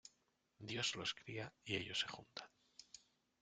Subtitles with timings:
[0.57, 2.49] Dios los cría y ellos se juntan.